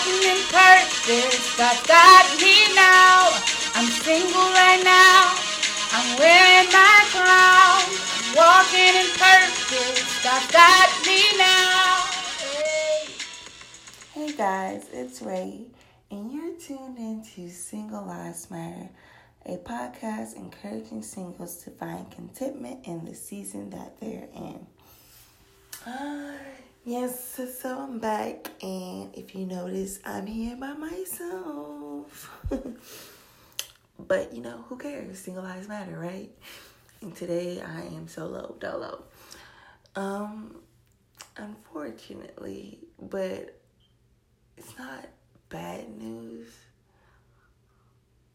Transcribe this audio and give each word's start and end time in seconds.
walking 0.00 0.30
in 0.30 0.38
purpose. 0.48 1.56
God 1.56 1.86
got 1.86 2.40
me 2.40 2.74
now. 2.74 3.28
I'm 3.74 3.86
single 3.86 4.48
right 4.52 4.80
now. 4.82 5.36
I'm 5.92 6.18
wearing 6.18 6.72
my 6.72 7.04
crown. 7.10 7.82
Walking 8.34 8.94
in 8.96 9.10
purpose. 9.18 10.24
God 10.24 10.52
got 10.52 10.88
me 11.06 11.20
now. 11.36 12.06
Hey. 12.40 13.08
Hey 14.12 14.32
guys, 14.36 14.86
it's 14.92 15.20
Ray, 15.20 15.66
and 16.10 16.32
you're 16.32 16.54
tuned 16.54 16.98
into 16.98 17.50
Single 17.50 18.06
Lives 18.06 18.50
Matter, 18.50 18.88
a 19.46 19.56
podcast 19.58 20.36
encouraging 20.36 21.02
singles 21.02 21.56
to 21.64 21.70
find 21.70 22.10
contentment 22.10 22.86
in 22.86 23.04
the 23.04 23.14
season 23.14 23.70
that 23.70 24.00
they're 24.00 24.28
in. 24.34 24.66
Yes, 26.84 27.40
so 27.60 27.78
I'm 27.78 27.98
back, 27.98 28.50
and 28.62 29.14
if 29.14 29.34
you 29.34 29.46
notice, 29.46 30.00
I'm 30.04 30.26
here 30.26 30.56
by 30.56 30.72
myself. 30.72 32.30
but 33.98 34.32
you 34.32 34.42
know, 34.42 34.64
who 34.68 34.76
cares? 34.76 35.18
Single 35.18 35.42
lives 35.42 35.68
matter, 35.68 35.98
right? 35.98 36.30
And 37.02 37.14
today 37.14 37.60
I 37.60 37.82
am 37.82 38.08
solo 38.08 38.56
dolo. 38.58 39.04
Um, 39.96 40.56
unfortunately, 41.36 42.78
but 43.00 43.58
it's 44.56 44.78
not 44.78 45.06
bad 45.48 45.88
news. 45.98 46.48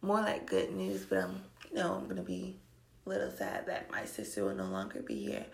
More 0.02 0.22
like 0.22 0.45
good 0.45 0.72
news, 0.72 1.06
but 1.06 1.19
I'm, 1.19 1.41
you 1.69 1.78
know, 1.78 1.94
I'm 1.94 2.08
gonna 2.08 2.22
be 2.22 2.58
a 3.06 3.09
little 3.09 3.31
sad 3.31 3.67
that 3.67 3.91
my 3.91 4.06
sister 4.06 4.45
will 4.45 4.56
no 4.56 4.66
longer 4.66 5.02
be 5.02 5.25
here. 5.25 5.45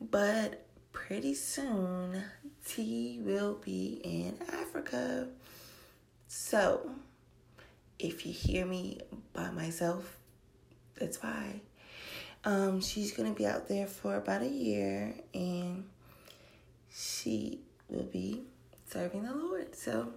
But 0.00 0.66
pretty 0.92 1.34
soon, 1.34 2.22
T 2.66 3.20
will 3.22 3.54
be 3.54 4.00
in 4.04 4.38
Africa. 4.52 5.28
So, 6.28 6.90
if 7.98 8.24
you 8.24 8.32
hear 8.32 8.64
me 8.64 9.00
by 9.32 9.50
myself, 9.50 10.18
that's 10.98 11.22
why. 11.22 11.60
Um, 12.44 12.80
she's 12.80 13.12
gonna 13.12 13.32
be 13.32 13.46
out 13.46 13.68
there 13.68 13.86
for 13.86 14.16
about 14.16 14.42
a 14.42 14.48
year, 14.48 15.14
and 15.34 15.84
she 16.92 17.60
will 17.88 18.04
be 18.04 18.42
serving 18.88 19.24
the 19.24 19.34
Lord. 19.34 19.74
So, 19.74 20.12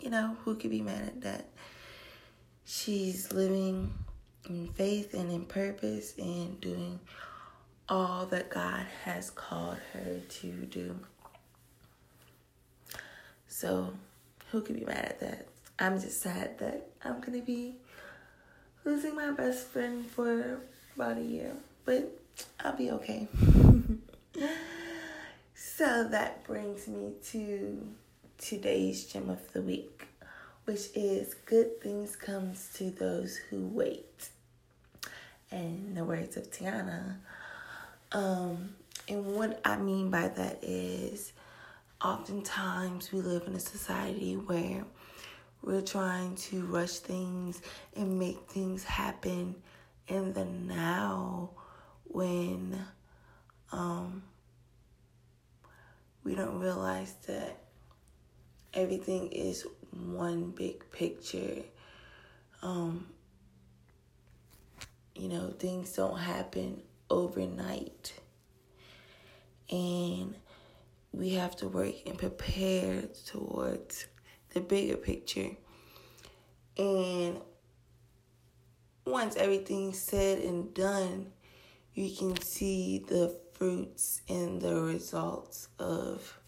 you 0.00 0.10
know, 0.10 0.36
who 0.44 0.56
could 0.56 0.70
be 0.70 0.82
mad 0.82 1.02
at 1.02 1.20
that? 1.22 1.48
She's 2.66 3.32
living 3.32 3.94
in 4.48 4.68
faith 4.68 5.14
and 5.14 5.30
in 5.30 5.46
purpose 5.46 6.14
and 6.18 6.60
doing 6.60 7.00
all 7.88 8.26
that 8.26 8.50
God 8.50 8.86
has 9.04 9.30
called 9.30 9.78
her 9.92 10.20
to 10.20 10.52
do. 10.66 10.98
So, 13.46 13.92
who 14.50 14.62
could 14.62 14.78
be 14.78 14.84
mad 14.84 15.04
at 15.04 15.20
that? 15.20 15.46
I'm 15.78 16.00
just 16.00 16.20
sad 16.20 16.58
that 16.58 16.88
I'm 17.04 17.22
to 17.22 17.40
be 17.40 17.74
losing 18.84 19.14
my 19.14 19.30
best 19.32 19.68
friend 19.68 20.06
for 20.06 20.60
about 20.96 21.18
a 21.18 21.22
year, 21.22 21.52
but 21.84 22.10
I'll 22.60 22.76
be 22.76 22.90
okay. 22.92 23.28
so, 25.54 26.08
that 26.08 26.44
brings 26.44 26.88
me 26.88 27.12
to 27.30 27.86
today's 28.38 29.04
gem 29.04 29.30
of 29.30 29.52
the 29.52 29.62
week, 29.62 30.08
which 30.64 30.88
is 30.94 31.34
good 31.46 31.80
things 31.80 32.16
comes 32.16 32.70
to 32.74 32.90
those 32.90 33.36
who 33.36 33.68
wait. 33.68 34.30
And 35.50 35.96
the 35.96 36.04
words 36.04 36.36
of 36.36 36.50
Tiana, 36.50 37.18
um, 38.14 38.76
and 39.08 39.26
what 39.26 39.60
I 39.64 39.76
mean 39.76 40.08
by 40.08 40.28
that 40.28 40.60
is 40.62 41.32
oftentimes 42.02 43.12
we 43.12 43.20
live 43.20 43.42
in 43.48 43.54
a 43.54 43.60
society 43.60 44.34
where 44.34 44.84
we're 45.62 45.82
trying 45.82 46.36
to 46.36 46.64
rush 46.66 46.98
things 46.98 47.60
and 47.96 48.18
make 48.18 48.38
things 48.48 48.84
happen 48.84 49.56
in 50.06 50.32
the 50.32 50.44
now 50.44 51.50
when 52.04 52.78
um, 53.72 54.22
we 56.22 56.36
don't 56.36 56.60
realize 56.60 57.14
that 57.26 57.58
everything 58.74 59.26
is 59.28 59.66
one 59.90 60.50
big 60.50 60.88
picture. 60.92 61.62
Um, 62.62 63.06
you 65.16 65.28
know, 65.28 65.50
things 65.58 65.92
don't 65.92 66.18
happen 66.18 66.80
overnight. 67.10 68.14
And 69.70 70.34
we 71.12 71.30
have 71.30 71.56
to 71.56 71.68
work 71.68 71.94
and 72.06 72.18
prepare 72.18 73.02
towards 73.26 74.06
the 74.50 74.60
bigger 74.60 74.96
picture. 74.96 75.50
And 76.76 77.40
once 79.06 79.36
everything's 79.36 79.98
said 79.98 80.38
and 80.38 80.74
done, 80.74 81.32
you 81.94 82.14
can 82.16 82.40
see 82.40 83.04
the 83.08 83.38
fruits 83.52 84.22
and 84.28 84.60
the 84.60 84.74
results 84.80 85.68
of 85.78 86.38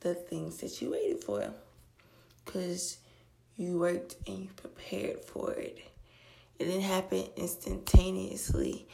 the 0.00 0.14
things 0.14 0.58
that 0.58 0.80
you 0.82 0.90
waited 0.90 1.22
for. 1.22 1.52
Because 2.44 2.98
you 3.56 3.78
worked 3.78 4.16
and 4.26 4.38
you 4.38 4.48
prepared 4.56 5.24
for 5.24 5.52
it. 5.52 5.78
It 6.58 6.64
didn't 6.64 6.82
happen 6.82 7.24
instantaneously, 7.36 8.88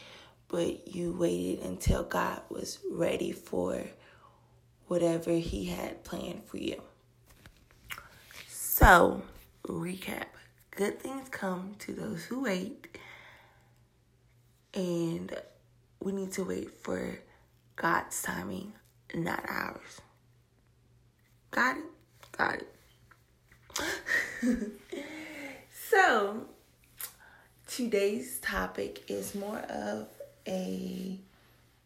but 0.49 0.89
you 0.95 1.13
waited 1.13 1.65
until 1.65 2.03
God 2.03 2.43
was 2.51 2.79
ready 2.91 3.33
for 3.33 3.85
whatever 4.87 5.33
He 5.33 5.67
had 5.67 6.05
planned 6.05 6.45
for 6.45 6.59
you. 6.59 6.83
So, 8.49 9.23
recap 9.67 10.27
good 10.77 10.99
things 10.99 11.29
come 11.29 11.77
to 11.79 11.93
those 11.93 12.25
who 12.25 12.43
wait, 12.43 12.99
and 14.73 15.35
we 16.01 16.13
need 16.13 16.33
to 16.33 16.45
wait 16.45 16.71
for 16.83 17.19
God's 17.77 18.21
timing, 18.23 18.73
not 19.15 19.45
ours. 19.49 20.01
Got 21.51 21.77
it? 21.79 21.85
Got 22.37 22.63
it. 22.63 22.69
so, 25.91 26.47
today's 27.77 28.39
topic 28.39 29.03
is 29.09 29.35
more 29.35 29.59
of 29.59 30.07
a 30.47 31.19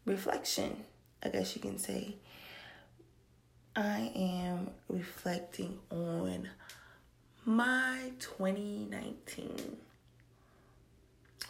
reflection, 0.04 0.76
I 1.22 1.30
guess 1.30 1.56
you 1.56 1.62
can 1.62 1.78
say. 1.78 2.16
I 3.74 4.12
am 4.14 4.68
reflecting 4.90 5.78
on 5.90 6.50
my 7.46 8.12
2019. 8.18 9.78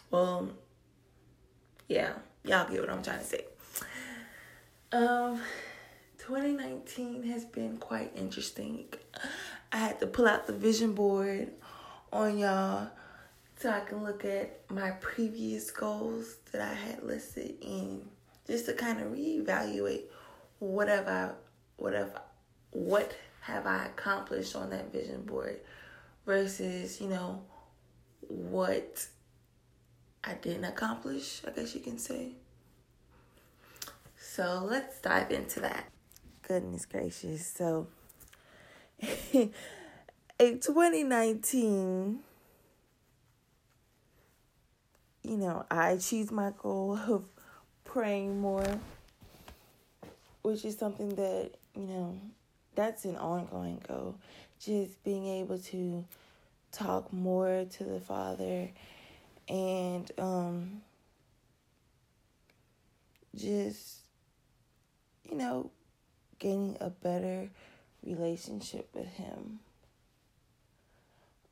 Well, 0.09 0.51
yeah, 1.89 2.13
y'all 2.45 2.69
get 2.69 2.79
what 2.79 2.89
I'm 2.89 3.03
trying 3.03 3.19
to 3.19 3.25
say. 3.25 3.43
Um, 4.93 5.41
2019 6.19 7.23
has 7.23 7.43
been 7.43 7.75
quite 7.75 8.13
interesting. 8.15 8.85
I 9.73 9.77
had 9.77 9.99
to 9.99 10.07
pull 10.07 10.29
out 10.29 10.47
the 10.47 10.53
vision 10.53 10.93
board 10.93 11.49
on 12.13 12.37
y'all 12.37 12.91
so 13.59 13.69
I 13.69 13.81
can 13.81 14.03
look 14.03 14.23
at 14.23 14.61
my 14.71 14.91
previous 14.91 15.69
goals 15.69 16.37
that 16.51 16.61
I 16.61 16.73
had 16.73 17.03
listed 17.03 17.55
and 17.61 18.07
just 18.47 18.65
to 18.67 18.73
kind 18.73 18.99
of 19.01 19.07
reevaluate 19.11 20.03
whatever 20.59 21.35
whatever 21.77 22.21
what 22.71 23.13
have 23.41 23.67
I 23.67 23.85
accomplished 23.85 24.55
on 24.55 24.69
that 24.69 24.91
vision 24.91 25.23
board 25.23 25.59
versus, 26.25 27.01
you 27.01 27.07
know, 27.07 27.41
what 28.21 29.07
I 30.23 30.35
didn't 30.35 30.65
accomplish, 30.65 31.41
I 31.47 31.51
guess 31.51 31.73
you 31.73 31.81
can 31.81 31.97
say. 31.97 32.33
So 34.17 34.65
let's 34.69 34.99
dive 35.01 35.31
into 35.31 35.59
that. 35.61 35.85
Goodness 36.47 36.85
gracious. 36.85 37.47
So, 37.47 37.87
in 39.33 39.51
2019, 40.39 42.19
you 45.23 45.37
know, 45.37 45.65
I 45.69 45.91
achieved 45.91 46.31
my 46.31 46.51
goal 46.57 46.97
of 47.07 47.25
praying 47.83 48.39
more, 48.39 48.79
which 50.41 50.65
is 50.65 50.77
something 50.77 51.09
that, 51.15 51.51
you 51.75 51.83
know, 51.83 52.19
that's 52.75 53.05
an 53.05 53.17
ongoing 53.17 53.81
goal. 53.87 54.15
Just 54.59 55.03
being 55.03 55.27
able 55.27 55.59
to 55.59 56.05
talk 56.71 57.11
more 57.11 57.65
to 57.69 57.83
the 57.83 57.99
Father 57.99 58.69
and 59.47 60.11
um, 60.17 60.81
just, 63.35 63.99
you 65.29 65.35
know, 65.35 65.71
gaining 66.37 66.77
a 66.79 66.89
better 66.89 67.49
relationship 68.03 68.89
with 68.93 69.07
Him. 69.07 69.59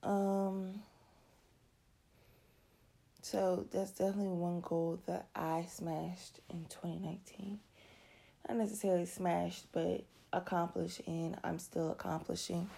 Um, 0.03 0.81
So 3.29 3.65
that's 3.74 3.91
definitely 3.91 4.29
one 4.29 4.62
goal 4.62 5.01
that 5.06 5.27
I 5.35 5.65
smashed 5.69 6.39
in 6.50 6.63
2019. 6.69 7.59
Not 8.47 8.57
necessarily 8.57 9.06
smashed, 9.06 9.65
but 9.74 10.06
accomplished, 10.31 11.01
and 11.07 11.35
I'm 11.44 11.59
still 11.59 11.91
accomplishing. 11.91 12.69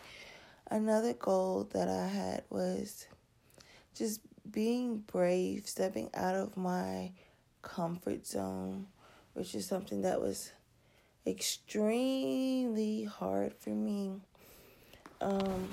Another 0.72 1.14
goal 1.14 1.70
that 1.74 1.88
I 1.88 2.08
had 2.08 2.46
was 2.50 3.06
just 3.96 4.22
being 4.50 4.98
brave, 5.06 5.68
stepping 5.68 6.10
out 6.16 6.34
of 6.34 6.58
my 6.58 7.12
comfort 7.62 8.26
zone, 8.26 8.88
which 9.34 9.54
is 9.54 9.68
something 9.68 10.02
that 10.02 10.20
was 10.20 10.52
extremely 11.28 13.04
hard 13.04 13.54
for 13.54 13.70
me. 13.70 14.16
Um, 15.22 15.70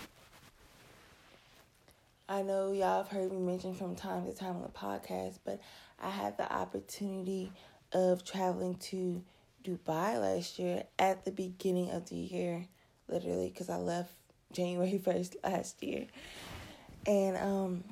I 2.29 2.43
know 2.43 2.73
y'all 2.73 3.05
have 3.05 3.09
heard 3.09 3.31
me 3.31 3.39
mention 3.39 3.73
from 3.75 3.95
time 3.95 4.27
to 4.27 4.35
time 4.35 4.57
on 4.57 4.63
the 4.63 4.69
podcast, 4.69 5.39
but 5.45 5.61
I 6.03 6.11
had 6.11 6.37
the 6.37 6.53
opportunity 6.53 7.53
of 7.93 8.25
traveling 8.25 8.75
to 8.77 9.23
Dubai 9.63 10.21
last 10.21 10.59
year 10.59 10.83
at 10.99 11.25
the 11.25 11.31
beginning 11.31 11.91
of 11.93 12.09
the 12.09 12.17
year, 12.17 12.67
literally, 13.09 13.49
because 13.49 13.71
I 13.71 13.77
left 13.77 14.11
January 14.53 14.99
1st 15.05 15.37
last 15.45 15.81
year. 15.85 16.07
And 17.07 17.37
um 17.37 17.85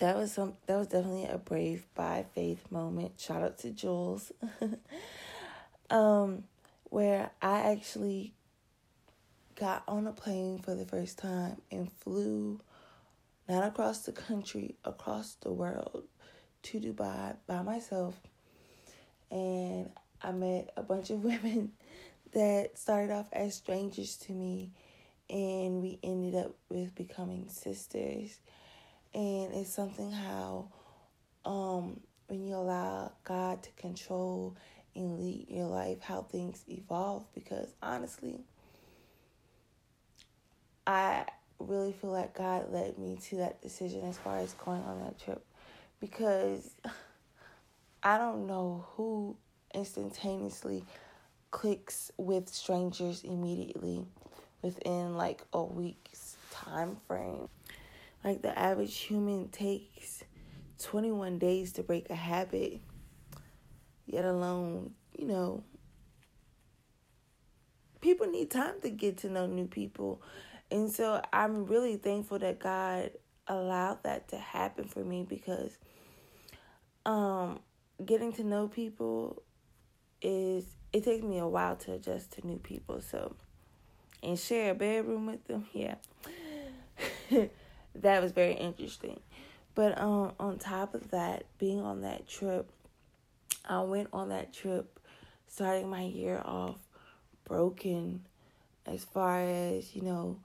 that 0.00 0.16
was 0.16 0.32
some 0.32 0.54
that 0.66 0.76
was 0.78 0.86
definitely 0.86 1.26
a 1.26 1.36
brave 1.36 1.86
by 1.94 2.24
faith 2.34 2.64
moment. 2.70 3.20
Shout 3.20 3.42
out 3.42 3.58
to 3.58 3.70
Jules. 3.70 4.32
um 5.90 6.44
where 6.84 7.30
I 7.42 7.72
actually 7.72 8.32
got 9.56 9.82
on 9.86 10.06
a 10.06 10.12
plane 10.12 10.60
for 10.60 10.74
the 10.74 10.86
first 10.86 11.18
time 11.18 11.60
and 11.70 11.92
flew 11.92 12.60
not 13.48 13.64
across 13.64 14.00
the 14.00 14.12
country, 14.12 14.76
across 14.84 15.34
the 15.34 15.52
world 15.52 16.04
to 16.62 16.80
Dubai 16.80 17.36
by 17.46 17.62
myself. 17.62 18.18
And 19.30 19.90
I 20.22 20.32
met 20.32 20.70
a 20.76 20.82
bunch 20.82 21.10
of 21.10 21.22
women 21.24 21.72
that 22.32 22.78
started 22.78 23.12
off 23.12 23.28
as 23.32 23.54
strangers 23.54 24.16
to 24.16 24.32
me 24.32 24.70
and 25.28 25.82
we 25.82 25.98
ended 26.02 26.34
up 26.34 26.54
with 26.68 26.94
becoming 26.94 27.48
sisters. 27.48 28.38
And 29.14 29.52
it's 29.54 29.72
something 29.72 30.12
how 30.12 30.68
um 31.44 32.00
when 32.28 32.44
you 32.44 32.56
allow 32.56 33.12
God 33.24 33.62
to 33.62 33.70
control 33.72 34.56
and 34.94 35.18
lead 35.18 35.46
your 35.48 35.66
life, 35.66 36.00
how 36.00 36.22
things 36.22 36.64
evolve 36.68 37.24
because 37.34 37.72
honestly 37.82 38.40
I 40.86 41.26
really 41.58 41.92
feel 41.92 42.10
like 42.10 42.34
God 42.34 42.72
led 42.72 42.98
me 42.98 43.18
to 43.28 43.36
that 43.36 43.62
decision 43.62 44.02
as 44.02 44.18
far 44.18 44.38
as 44.38 44.52
going 44.54 44.82
on 44.82 45.00
that 45.04 45.18
trip 45.18 45.44
because 46.00 46.70
I 48.02 48.18
don't 48.18 48.46
know 48.46 48.86
who 48.90 49.36
instantaneously 49.74 50.84
clicks 51.50 52.12
with 52.16 52.48
strangers 52.48 53.22
immediately 53.24 54.04
within 54.62 55.16
like 55.16 55.42
a 55.52 55.62
week's 55.62 56.36
time 56.52 56.96
frame. 57.06 57.48
Like 58.24 58.42
the 58.42 58.58
average 58.58 58.96
human 58.96 59.48
takes 59.48 60.24
21 60.82 61.38
days 61.38 61.72
to 61.72 61.82
break 61.82 62.10
a 62.10 62.14
habit, 62.14 62.80
yet 64.06 64.24
alone, 64.24 64.92
you 65.16 65.26
know, 65.26 65.62
people 68.00 68.26
need 68.26 68.50
time 68.50 68.80
to 68.82 68.90
get 68.90 69.18
to 69.18 69.30
know 69.30 69.46
new 69.46 69.66
people 69.66 70.20
and 70.70 70.90
so 70.90 71.22
I'm 71.32 71.66
really 71.66 71.96
thankful 71.96 72.38
that 72.40 72.58
God 72.58 73.10
allowed 73.46 74.02
that 74.02 74.28
to 74.28 74.36
happen 74.36 74.84
for 74.86 75.04
me 75.04 75.24
because 75.28 75.78
um 77.04 77.60
getting 78.04 78.32
to 78.32 78.44
know 78.44 78.66
people 78.66 79.42
is 80.20 80.64
it 80.92 81.04
takes 81.04 81.22
me 81.22 81.38
a 81.38 81.46
while 81.46 81.76
to 81.76 81.92
adjust 81.92 82.32
to 82.32 82.46
new 82.46 82.58
people. 82.58 83.00
So 83.00 83.36
and 84.22 84.38
share 84.38 84.72
a 84.72 84.74
bedroom 84.74 85.26
with 85.26 85.46
them, 85.46 85.66
yeah. 85.72 85.96
that 87.94 88.22
was 88.22 88.32
very 88.32 88.54
interesting. 88.54 89.20
But 89.74 89.98
um 90.00 90.32
on 90.40 90.58
top 90.58 90.94
of 90.94 91.10
that, 91.10 91.44
being 91.58 91.80
on 91.80 92.02
that 92.02 92.26
trip, 92.26 92.68
I 93.64 93.82
went 93.82 94.08
on 94.12 94.30
that 94.30 94.52
trip 94.52 94.98
starting 95.46 95.88
my 95.88 96.02
year 96.02 96.42
off 96.44 96.78
broken 97.44 98.26
as 98.86 99.04
far 99.04 99.40
as, 99.40 99.94
you 99.94 100.02
know, 100.02 100.38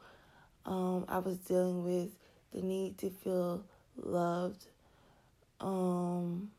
um, 0.66 1.06
I 1.08 1.19
was 1.19 1.38
dealing 1.38 1.84
with 1.84 2.10
the 2.54 2.62
need 2.62 2.98
to 3.00 3.10
feel 3.10 3.63
loved. 3.98 4.66
Um, 5.60 6.52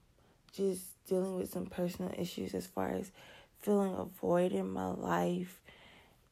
just 0.52 0.82
dealing 1.08 1.36
with 1.36 1.50
some 1.50 1.66
personal 1.66 2.12
issues 2.16 2.54
as 2.54 2.66
far 2.66 2.90
as 2.90 3.10
feeling 3.60 3.94
a 3.94 4.04
void 4.04 4.52
in 4.52 4.70
my 4.70 4.88
life. 4.88 5.60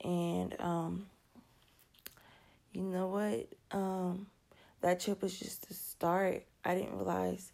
And 0.04 0.54
um, 0.60 1.06
you 2.72 2.82
know 2.82 3.08
what? 3.08 3.48
Um, 3.76 4.26
that 4.80 5.00
trip 5.00 5.22
was 5.22 5.38
just 5.38 5.68
the 5.68 5.74
start. 5.74 6.44
I 6.64 6.74
didn't 6.74 6.96
realize 6.96 7.52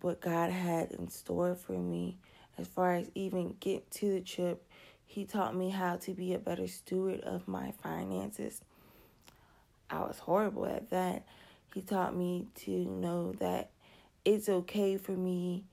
what 0.00 0.20
God 0.20 0.50
had 0.50 0.90
in 0.92 1.08
store 1.08 1.54
for 1.54 1.72
me 1.72 2.16
as 2.58 2.68
far 2.68 2.94
as 2.94 3.10
even 3.14 3.56
get 3.60 3.90
to 3.92 4.12
the 4.12 4.20
trip. 4.20 4.62
He 5.06 5.24
taught 5.24 5.54
me 5.54 5.70
how 5.70 5.96
to 5.96 6.12
be 6.12 6.34
a 6.34 6.38
better 6.38 6.66
steward 6.66 7.20
of 7.20 7.46
my 7.46 7.72
finances 7.82 8.60
I 9.94 10.00
was 10.00 10.18
horrible 10.18 10.66
at 10.66 10.90
that. 10.90 11.24
He 11.72 11.80
taught 11.80 12.16
me 12.16 12.48
to 12.62 12.70
know 12.70 13.32
that 13.38 13.70
it's 14.24 14.48
okay 14.48 14.96
for 14.96 15.12
me 15.12 15.64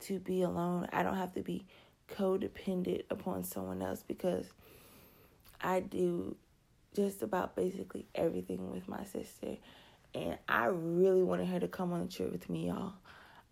to 0.00 0.18
be 0.18 0.42
alone. 0.42 0.86
I 0.92 1.02
don't 1.02 1.16
have 1.16 1.32
to 1.34 1.42
be 1.42 1.64
codependent 2.08 3.04
upon 3.08 3.44
someone 3.44 3.80
else 3.80 4.04
because 4.06 4.46
I 5.62 5.80
do 5.80 6.36
just 6.94 7.22
about 7.22 7.56
basically 7.56 8.06
everything 8.14 8.70
with 8.70 8.86
my 8.86 9.04
sister. 9.04 9.56
And 10.14 10.36
I 10.46 10.66
really 10.66 11.22
wanted 11.22 11.46
her 11.48 11.60
to 11.60 11.68
come 11.68 11.92
on 11.92 12.06
the 12.06 12.12
trip 12.12 12.32
with 12.32 12.50
me, 12.50 12.66
y'all. 12.66 12.92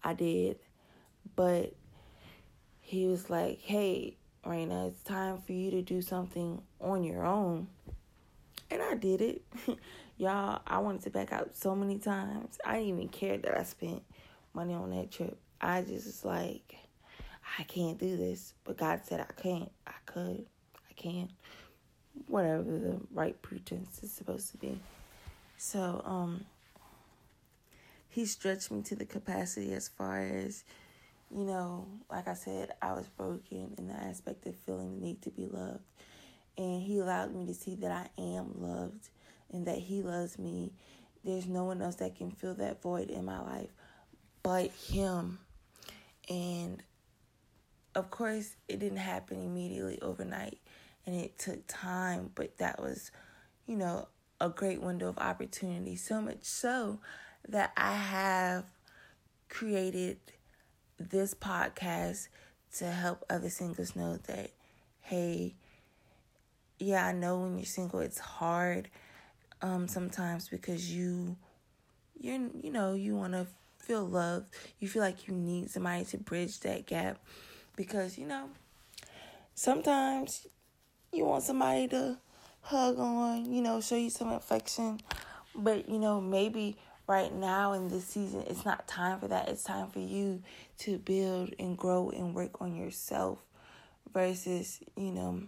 I 0.05 0.13
did. 0.13 0.59
But 1.37 1.73
he 2.81 3.07
was 3.07 3.31
like, 3.31 3.61
hey, 3.61 4.17
Raina, 4.45 4.89
it's 4.89 5.03
time 5.05 5.39
for 5.39 5.53
you 5.53 5.71
to 5.71 5.83
do 5.83 6.03
something 6.03 6.61
on 6.81 7.03
your 7.03 7.25
own. 7.25 7.69
And 8.71 8.83
I 8.83 8.95
did 8.95 9.23
it. 9.23 9.43
Y'all, 10.19 10.61
I 10.67 10.79
wanted 10.79 11.03
to 11.03 11.11
back 11.11 11.33
out 11.33 11.57
so 11.57 11.77
many 11.77 11.97
times. 11.99 12.59
I 12.65 12.75
didn't 12.75 12.89
even 12.89 13.09
care 13.09 13.39
that 13.39 13.57
I 13.57 13.63
spent 13.63 14.03
money 14.53 14.75
on 14.75 14.91
that 14.91 15.13
trip. 15.13 15.39
I 15.61 15.83
just 15.83 16.07
was 16.07 16.25
like, 16.25 16.75
I 17.57 17.63
can't 17.63 17.99
do 17.99 18.17
this. 18.17 18.53
But 18.65 18.79
God 18.79 19.03
said 19.05 19.21
I 19.21 19.41
can't. 19.41 19.71
I 19.87 19.93
could. 20.07 20.45
I 20.75 20.93
can. 20.97 21.29
Whatever 22.27 22.65
the 22.65 23.01
right 23.13 23.41
pretense 23.43 24.03
is 24.03 24.11
supposed 24.11 24.51
to 24.51 24.57
be. 24.57 24.81
So, 25.57 26.03
um, 26.05 26.47
he 28.09 28.27
stretched 28.27 28.73
me 28.73 28.83
to 28.83 28.97
the 28.97 29.05
capacity 29.05 29.73
as 29.73 29.87
far 29.87 30.21
as, 30.21 30.65
you 31.31 31.45
know, 31.45 31.87
like 32.11 32.27
I 32.27 32.35
said, 32.35 32.73
I 32.83 32.93
was 32.95 33.07
broken 33.17 33.73
in 33.79 33.87
the 33.87 33.95
aspect 33.95 34.47
of 34.47 34.57
feeling 34.57 34.99
the 34.99 35.07
need 35.07 35.23
to 35.23 35.31
be 35.31 35.47
loved. 35.47 35.85
And 36.57 36.83
he 36.83 36.99
allowed 36.99 37.33
me 37.33 37.47
to 37.47 37.55
see 37.55 37.77
that 37.77 37.93
I 37.93 38.21
am 38.21 38.55
loved 38.57 39.11
and 39.53 39.67
that 39.67 39.79
He 39.79 40.03
loves 40.03 40.39
me. 40.39 40.73
There's 41.25 41.47
no 41.47 41.65
one 41.65 41.83
else 41.83 41.97
that 41.97 42.17
can 42.17 42.31
fill 42.31 42.55
that 42.55 42.83
void 42.83 43.11
in 43.11 43.25
my 43.25 43.41
life 43.41 43.71
but 44.49 44.71
Him. 44.71 45.39
And 46.29 46.83
of 47.95 48.11
course, 48.11 48.57
it 48.69 48.79
didn't 48.79 48.99
happen 48.99 49.45
immediately 49.45 50.01
overnight 50.01 50.59
and 51.05 51.15
it 51.15 51.39
took 51.39 51.67
time, 51.67 52.31
but 52.35 52.57
that 52.59 52.81
was, 52.81 53.11
you 53.67 53.77
know, 53.77 54.09
a 54.41 54.49
great 54.49 54.81
window 54.81 55.09
of 55.09 55.19
opportunity. 55.19 55.97
So 55.97 56.21
much 56.21 56.45
so 56.45 57.01
that 57.47 57.73
I 57.77 57.93
have 57.93 58.65
created 59.49 60.19
this 60.99 61.35
podcast 61.35 62.29
to 62.77 62.91
help 62.91 63.25
other 63.29 63.51
singles 63.51 63.97
know 63.97 64.19
that, 64.29 64.51
hey, 65.01 65.55
yeah, 66.79 67.07
I 67.07 67.13
know 67.13 67.41
when 67.41 67.57
you're 67.57 67.67
single 67.67 68.01
it's 68.01 68.19
hard 68.19 68.89
um, 69.63 69.89
sometimes 69.89 70.49
because 70.49 70.95
you 70.95 71.37
you 72.19 72.51
you 72.63 72.71
know 72.71 72.95
you 72.95 73.17
want 73.17 73.33
to 73.33 73.47
feel 73.79 74.07
loved. 74.07 74.47
You 74.79 74.89
feel 74.89 75.03
like 75.03 75.29
you 75.29 75.35
need 75.35 75.71
somebody 75.71 76.05
to 76.07 76.19
bridge 76.19 76.61
that 76.61 76.87
gap 76.87 77.19
because 77.77 78.19
you 78.19 78.27
know 78.27 78.51
sometimes 79.55 80.47
you 81.13 81.25
want 81.25 81.43
somebody 81.43 81.89
to 81.89 82.19
hug 82.61 82.99
on 82.99 83.51
you 83.53 83.63
know 83.63 83.81
show 83.81 83.97
you 83.97 84.11
some 84.11 84.33
affection. 84.33 85.01
But 85.55 85.89
you 85.89 85.99
know 85.99 86.21
maybe 86.21 86.77
right 87.07 87.33
now 87.35 87.73
in 87.73 87.89
this 87.89 88.05
season 88.05 88.45
it's 88.47 88.65
not 88.65 88.87
time 88.87 89.21
for 89.21 89.29
that. 89.29 89.49
It's 89.49 89.65
time 89.65 89.89
for 89.89 90.01
you 90.01 90.43
to 90.79 90.99
build 90.99 91.55
and 91.59 91.77
grow 91.77 92.11
and 92.11 92.35
work 92.35 92.61
on 92.61 92.77
yourself 92.77 93.39
versus 94.13 94.81
you 94.97 95.13
know 95.13 95.43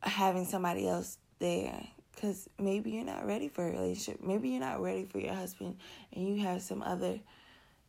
having 0.00 0.44
somebody 0.44 0.88
else 0.88 1.18
there 1.38 1.86
Because 2.14 2.48
maybe 2.58 2.90
you're 2.90 3.04
not 3.04 3.26
ready 3.26 3.48
for 3.48 3.66
a 3.66 3.70
relationship. 3.70 4.22
Maybe 4.22 4.50
you're 4.50 4.60
not 4.60 4.80
ready 4.80 5.04
for 5.04 5.18
your 5.18 5.34
husband 5.34 5.76
and 6.12 6.26
you 6.28 6.42
have 6.44 6.62
some 6.62 6.82
other 6.82 7.20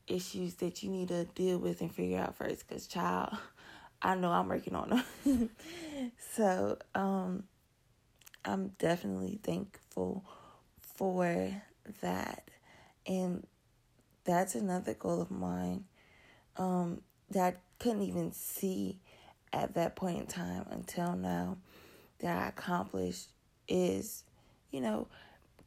issues 0.07 0.55
that 0.55 0.83
you 0.83 0.89
need 0.89 1.09
to 1.09 1.25
deal 1.25 1.57
with 1.57 1.81
and 1.81 1.93
figure 1.93 2.19
out 2.19 2.35
first. 2.35 2.67
Because, 2.67 2.87
child, 2.87 3.37
I 4.01 4.15
know 4.15 4.31
I'm 4.31 4.47
working 4.47 4.75
on 4.75 5.03
them. 5.25 5.49
so, 6.35 6.77
um, 6.95 7.43
I'm 8.45 8.69
definitely 8.79 9.39
thankful 9.43 10.23
for 10.79 11.61
that. 12.01 12.49
And 13.05 13.45
that's 14.23 14.55
another 14.55 14.93
goal 14.93 15.21
of 15.21 15.31
mine 15.31 15.85
um, 16.57 17.01
that 17.31 17.53
I 17.53 17.57
couldn't 17.79 18.03
even 18.03 18.31
see 18.31 18.99
at 19.53 19.73
that 19.75 19.95
point 19.95 20.19
in 20.19 20.27
time 20.27 20.65
until 20.71 21.15
now 21.15 21.57
that 22.19 22.37
I 22.37 22.47
accomplished 22.49 23.29
is, 23.67 24.23
you 24.71 24.81
know, 24.81 25.07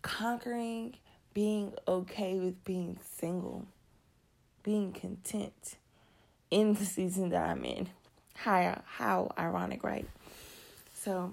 conquering 0.03 0.97
being 1.33 1.73
okay 1.87 2.39
with 2.39 2.65
being 2.65 2.99
single, 3.17 3.67
being 4.63 4.93
content 4.93 5.77
in 6.51 6.75
the 6.75 6.85
season 6.85 7.31
that 7.31 7.49
I'm 7.49 7.65
in. 7.65 7.89
How 8.35 8.83
how 8.87 9.33
ironic, 9.39 9.85
right? 9.85 10.09
So 10.95 11.33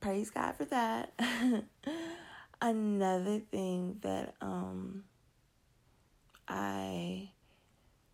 praise 0.00 0.30
God 0.30 0.56
for 0.56 0.64
that. 0.66 1.12
Another 2.62 3.38
thing 3.38 3.98
that 4.02 4.34
um 4.40 5.04
I 6.48 7.30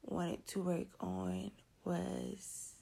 wanted 0.05 0.47
to 0.49 0.63
work 0.63 0.89
on 1.01 1.51
was 1.85 2.76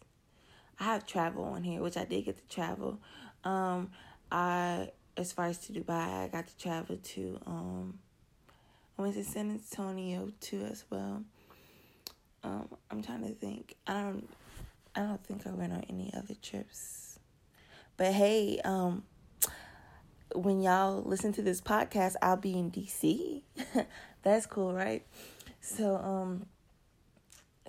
I 0.78 0.85
have 0.85 1.07
travel 1.07 1.45
on 1.45 1.62
here, 1.62 1.81
which 1.81 1.97
I 1.97 2.04
did 2.04 2.25
get 2.25 2.37
to 2.37 2.54
travel. 2.54 3.00
Um, 3.45 3.90
I 4.31 4.90
as 5.16 5.33
far 5.33 5.47
as 5.47 5.59
to 5.59 5.73
Dubai, 5.73 6.25
I 6.25 6.28
got 6.28 6.47
to 6.47 6.57
travel 6.57 6.97
to 6.97 7.40
um, 7.47 7.99
I 8.99 9.02
went 9.02 9.14
to 9.14 9.25
San 9.25 9.50
Antonio 9.50 10.31
too 10.40 10.64
as 10.71 10.85
well. 10.90 11.23
Um, 12.43 12.69
I'm 12.90 13.02
trying 13.02 13.23
to 13.23 13.35
think. 13.35 13.76
I 13.87 13.95
don't 13.95 14.28
I 14.95 15.00
don't 15.00 15.25
think 15.25 15.47
I 15.47 15.50
went 15.50 15.73
on 15.73 15.85
any 15.88 16.12
other 16.14 16.35
trips. 16.40 17.19
But 17.97 18.12
hey, 18.12 18.61
um, 18.64 19.04
when 20.35 20.61
y'all 20.61 21.02
listen 21.02 21.33
to 21.35 21.43
this 21.43 21.61
podcast, 21.61 22.16
I'll 22.21 22.37
be 22.37 22.59
in 22.59 22.71
DC. 22.71 23.43
That's 24.23 24.47
cool, 24.47 24.73
right? 24.73 25.04
So 25.61 25.97
um 25.97 26.47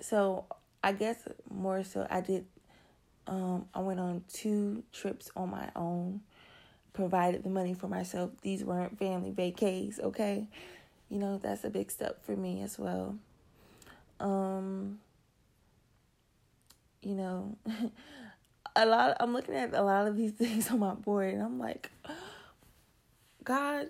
so 0.00 0.44
I 0.82 0.92
guess 0.92 1.16
more 1.50 1.82
so 1.84 2.06
I 2.10 2.20
did 2.20 2.46
um 3.26 3.66
I 3.74 3.80
went 3.80 4.00
on 4.00 4.22
two 4.32 4.82
trips 4.92 5.30
on 5.36 5.50
my 5.50 5.68
own, 5.74 6.20
provided 6.92 7.42
the 7.42 7.50
money 7.50 7.74
for 7.74 7.88
myself. 7.88 8.30
These 8.42 8.64
weren't 8.64 8.98
family 8.98 9.32
vacays, 9.32 10.00
okay? 10.00 10.46
You 11.08 11.18
know, 11.18 11.38
that's 11.38 11.64
a 11.64 11.70
big 11.70 11.90
step 11.90 12.24
for 12.24 12.36
me 12.36 12.62
as 12.62 12.78
well. 12.78 13.16
Um 14.20 15.00
you 17.02 17.14
know, 17.14 17.56
a 18.76 18.86
lot 18.86 19.16
I'm 19.20 19.32
looking 19.32 19.54
at 19.54 19.74
a 19.74 19.82
lot 19.82 20.06
of 20.06 20.16
these 20.16 20.32
things 20.42 20.70
on 20.70 20.80
my 20.80 20.94
board 20.94 21.34
and 21.34 21.42
I'm 21.42 21.58
like 21.58 21.90
God 23.44 23.88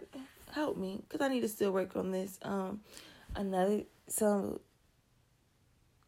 help 0.52 0.76
me 0.76 1.02
cuz 1.08 1.20
I 1.20 1.28
need 1.28 1.40
to 1.40 1.48
still 1.48 1.72
work 1.72 1.96
on 1.96 2.10
this. 2.10 2.38
Um 2.42 2.80
another 3.34 3.82
so 4.08 4.60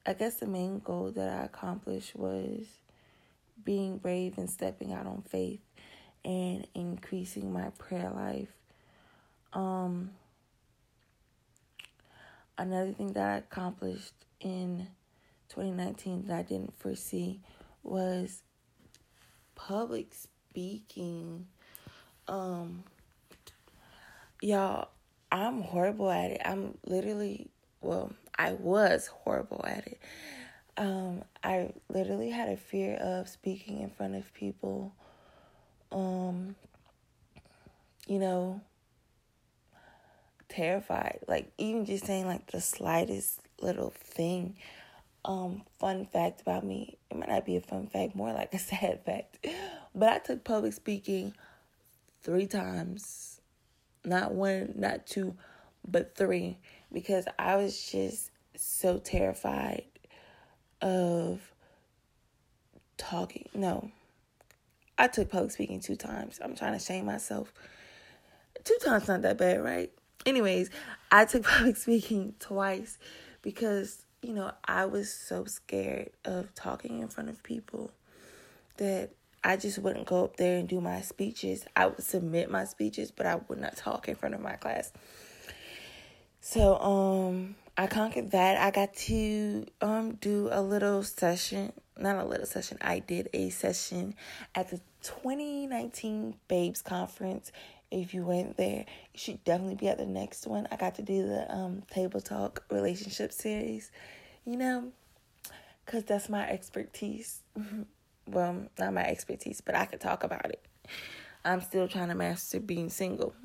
I 0.07 0.15
guess 0.15 0.37
the 0.37 0.47
main 0.47 0.79
goal 0.79 1.11
that 1.13 1.29
I 1.29 1.45
accomplished 1.45 2.17
was 2.17 2.67
being 3.69 3.99
brave 3.99 4.39
and 4.39 4.49
stepping 4.49 4.95
out 4.95 5.07
on 5.07 5.21
faith 5.29 5.61
and 6.25 6.67
increasing 6.75 7.53
my 7.53 7.69
prayer 7.77 8.11
life. 8.15 8.49
Um, 9.53 10.13
another 12.57 12.93
thing 12.93 13.13
that 13.13 13.29
I 13.29 13.37
accomplished 13.37 14.15
in 14.41 14.89
2019 15.51 16.29
that 16.29 16.39
I 16.39 16.43
didn't 16.45 16.79
foresee 16.79 17.41
was 17.83 18.43
public 19.55 20.15
speaking. 20.15 21.47
Um, 22.27 22.85
y'all, 24.41 24.89
I'm 25.31 25.61
horrible 25.61 26.11
at 26.11 26.31
it. 26.31 26.41
I'm 26.43 26.79
literally, 26.87 27.51
well, 27.83 28.13
I 28.39 28.53
was 28.53 29.09
horrible 29.09 29.63
at 29.69 29.87
it. 29.87 30.01
Um, 30.79 31.25
I 31.43 31.73
literally 31.89 32.31
had 32.31 32.49
a 32.49 32.57
fear 32.57 32.95
of 32.95 33.29
speaking 33.29 33.81
in 33.81 33.91
front 33.91 34.15
of 34.15 34.33
people. 34.33 34.95
Um, 35.91 36.55
you 38.07 38.21
know, 38.21 38.61
terrified. 40.49 41.19
Like 41.27 41.51
even 41.59 41.85
just 41.85 42.07
saying 42.07 42.27
like 42.27 42.47
the 42.53 42.61
slightest 42.61 43.41
little 43.61 43.91
thing. 43.91 44.57
Um, 45.25 45.63
fun 45.81 46.07
fact 46.07 46.43
about 46.43 46.65
me. 46.65 46.97
It 47.11 47.17
might 47.17 47.29
not 47.29 47.45
be 47.45 47.57
a 47.57 47.61
fun 47.61 47.89
fact, 47.89 48.15
more 48.15 48.33
like 48.33 48.55
a 48.55 48.59
sad 48.61 49.05
fact. 49.05 49.45
But 49.97 50.09
I 50.13 50.19
took 50.19 50.45
public 50.45 50.73
speaking 50.75 51.35
three 52.23 52.47
times. 52.47 53.41
Not 54.05 54.33
one, 54.33 54.75
not 54.77 55.09
two, 55.09 55.35
but 55.87 56.15
three 56.15 56.59
because 56.93 57.27
I 57.37 57.57
was 57.57 57.91
just 57.91 58.31
so 58.55 58.99
terrified 58.99 59.85
of 60.81 61.41
talking. 62.97 63.49
No, 63.55 63.91
I 64.99 65.09
took 65.09 65.31
public 65.31 65.53
speaking 65.53 65.81
two 65.81 65.97
times. 65.97 66.41
I'm 66.43 66.57
trying 66.57 66.73
to 66.73 66.79
shame 66.79 67.07
myself. 67.07 67.53
Two 68.65 68.77
times 68.85 69.09
not 69.09 69.23
that 69.23 69.39
bad, 69.39 69.63
right? 69.63 69.93
Anyways, 70.27 70.71
I 71.11 71.25
took 71.25 71.45
public 71.45 71.77
speaking 71.77 72.35
twice 72.41 72.99
because, 73.43 74.05
you 74.23 74.35
know, 74.35 74.53
I 74.65 74.87
was 74.87 75.13
so 75.13 75.45
scared 75.45 76.11
of 76.25 76.55
talking 76.55 77.01
in 77.01 77.09
front 77.09 77.29
of 77.29 77.43
people 77.43 77.93
that 78.79 79.11
I 79.45 79.57
just 79.57 79.79
wouldn't 79.79 80.07
go 80.07 80.25
up 80.25 80.37
there 80.37 80.59
and 80.59 80.69
do 80.69 80.81
my 80.81 81.01
speeches. 81.01 81.65
I 81.77 81.87
would 81.87 82.03
submit 82.03 82.51
my 82.51 82.65
speeches, 82.65 83.11
but 83.11 83.27
I 83.27 83.37
would 83.49 83.61
not 83.61 83.77
talk 83.77 84.09
in 84.09 84.17
front 84.17 84.35
of 84.35 84.41
my 84.41 84.55
class. 84.55 84.93
So 86.41 86.79
um 86.79 87.55
I 87.79 87.87
conquered 87.87 88.33
that. 88.33 88.57
I 88.57 88.73
got 88.73 88.93
to 88.95 89.65
um 89.81 90.17
do 90.21 90.49
a 90.51 90.61
little 90.61 91.05
session, 91.05 91.73
not 91.97 92.17
a 92.17 92.25
little 92.25 92.45
session. 92.45 92.77
I 92.81 92.99
did 92.99 93.29
a 93.33 93.51
session 93.51 94.17
at 94.57 94.71
the 94.71 94.81
2019 95.03 96.35
Babes 96.49 96.83
Conference. 96.83 97.53
If 97.93 98.13
you 98.15 98.27
went 98.27 98.57
there, 98.57 98.85
you 99.15 99.19
should 99.19 99.45
definitely 99.45 99.77
be 99.77 99.87
at 99.87 99.97
the 99.97 100.07
next 100.07 100.49
one. 100.49 100.67
I 100.73 100.77
got 100.77 100.97
to 100.97 101.03
do 101.03 101.25
the 101.29 101.55
um 101.55 101.85
table 101.89 102.21
talk 102.21 102.65
relationship 102.69 103.33
series, 103.33 103.93
you 104.45 104.57
know, 104.57 104.91
cuz 105.87 106.03
that's 106.03 106.29
my 106.29 106.49
expertise. 106.49 107.43
well, 108.27 108.67
not 108.77 108.93
my 108.93 109.05
expertise, 109.05 109.61
but 109.61 109.77
I 109.77 109.85
could 109.85 110.01
talk 110.01 110.25
about 110.25 110.51
it. 110.51 110.67
I'm 111.45 111.61
still 111.61 111.87
trying 111.87 112.09
to 112.09 112.17
master 112.17 112.59
being 112.59 112.91
single. 112.91 113.37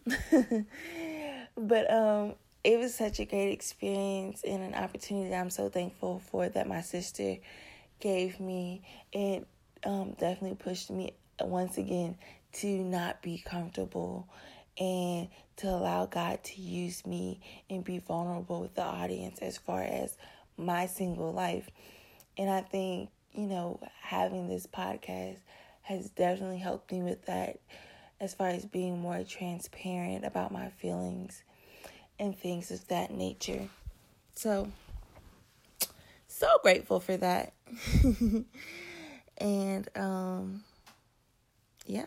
but 1.55 1.93
um 1.93 2.33
it 2.63 2.79
was 2.79 2.95
such 2.95 3.19
a 3.19 3.25
great 3.25 3.51
experience 3.51 4.43
and 4.43 4.63
an 4.63 4.73
opportunity 4.73 5.29
that 5.29 5.39
I'm 5.39 5.49
so 5.49 5.69
thankful 5.69 6.19
for 6.19 6.47
that 6.47 6.67
my 6.67 6.81
sister 6.81 7.37
gave 7.99 8.39
me. 8.39 8.83
It 9.11 9.45
um, 9.83 10.15
definitely 10.17 10.55
pushed 10.55 10.89
me 10.89 11.13
once 11.41 11.77
again 11.77 12.17
to 12.53 12.67
not 12.67 13.21
be 13.21 13.43
comfortable 13.45 14.29
and 14.79 15.27
to 15.57 15.67
allow 15.67 16.05
God 16.05 16.41
to 16.43 16.61
use 16.61 17.05
me 17.05 17.41
and 17.69 17.83
be 17.83 17.99
vulnerable 17.99 18.61
with 18.61 18.75
the 18.75 18.83
audience 18.83 19.39
as 19.39 19.57
far 19.57 19.83
as 19.83 20.17
my 20.57 20.85
single 20.85 21.33
life. 21.33 21.69
And 22.37 22.49
I 22.49 22.61
think, 22.61 23.09
you 23.33 23.45
know, 23.45 23.79
having 24.01 24.47
this 24.47 24.67
podcast 24.67 25.37
has 25.81 26.09
definitely 26.11 26.59
helped 26.59 26.91
me 26.93 27.01
with 27.01 27.25
that 27.25 27.59
as 28.21 28.33
far 28.33 28.47
as 28.47 28.65
being 28.65 28.99
more 28.99 29.23
transparent 29.23 30.23
about 30.23 30.51
my 30.51 30.69
feelings 30.69 31.43
and 32.23 32.37
things 32.37 32.71
of 32.71 32.87
that 32.87 33.11
nature. 33.11 33.67
So, 34.35 34.71
so 36.27 36.47
grateful 36.63 37.01
for 37.01 37.17
that. 37.17 37.53
and 39.37 39.89
um 39.95 40.63
yeah. 41.85 42.05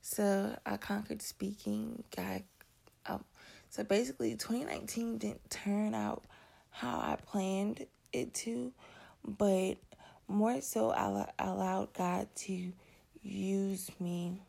So 0.00 0.56
I 0.64 0.78
conquered 0.78 1.20
speaking. 1.20 2.04
Got 2.16 2.42
um, 3.06 3.24
so 3.68 3.84
basically 3.84 4.30
2019 4.36 5.18
didn't 5.18 5.50
turn 5.50 5.94
out 5.94 6.24
how 6.70 6.98
I 6.98 7.16
planned 7.26 7.86
it 8.12 8.32
to, 8.34 8.72
but 9.24 9.74
more 10.26 10.60
so 10.62 10.90
I 10.90 11.30
allowed 11.38 11.92
God 11.92 12.28
to 12.34 12.72
use 13.22 13.90
me 14.00 14.40